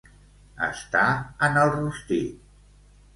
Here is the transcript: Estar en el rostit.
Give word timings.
Estar 0.67 1.03
en 1.49 1.59
el 1.65 1.73
rostit. 1.75 2.49